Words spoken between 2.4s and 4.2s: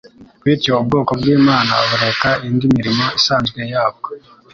indi mirimo isanzwe yabwo